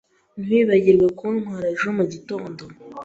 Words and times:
Ntiwibagirwe 0.43 1.05
kuntwara 1.17 1.65
ejo 1.73 1.89
mugitondo. 1.97 2.63